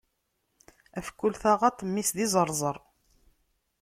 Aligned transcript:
Ɣef 0.95 1.07
kul 1.19 1.33
taɣaṭ, 1.41 1.77
mmi-s 1.83 2.09
d 2.15 2.17
izeṛzeṛ. 2.25 2.77